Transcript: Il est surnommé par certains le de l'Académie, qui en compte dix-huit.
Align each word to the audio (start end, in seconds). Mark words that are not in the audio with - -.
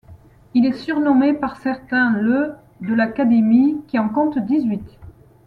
Il 0.55 0.65
est 0.65 0.73
surnommé 0.73 1.31
par 1.31 1.57
certains 1.57 2.11
le 2.19 2.53
de 2.81 2.95
l'Académie, 2.95 3.83
qui 3.87 3.99
en 3.99 4.09
compte 4.09 4.39
dix-huit. 4.39 4.97